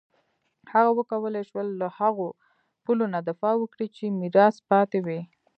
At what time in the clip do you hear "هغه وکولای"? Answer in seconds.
0.73-1.43